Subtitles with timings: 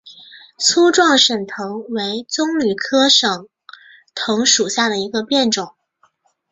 [0.57, 3.47] 粗壮省藤为棕榈科省
[4.15, 5.75] 藤属下的一个变种。